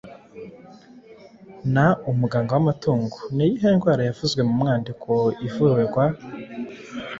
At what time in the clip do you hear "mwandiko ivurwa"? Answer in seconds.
4.61-6.03